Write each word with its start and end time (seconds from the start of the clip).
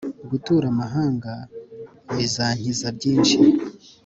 Gutura 0.29 0.65
amahanga 0.73 1.31
Bizankiza 2.15 2.87
byinshi 2.97 3.37